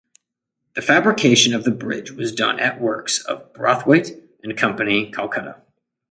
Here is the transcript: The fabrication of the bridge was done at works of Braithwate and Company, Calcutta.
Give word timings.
The 0.73 0.81
fabrication 0.81 1.53
of 1.53 1.63
the 1.63 1.69
bridge 1.69 2.09
was 2.11 2.31
done 2.33 2.59
at 2.59 2.81
works 2.81 3.23
of 3.23 3.53
Braithwate 3.53 4.19
and 4.41 4.57
Company, 4.57 5.11
Calcutta. 5.11 5.61